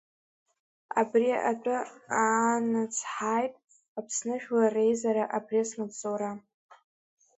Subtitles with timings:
[0.99, 1.77] Абри атәы
[2.21, 3.53] аанацҳаит
[3.99, 6.31] Аԥсны Жәлар Реизара апресс маҵзура.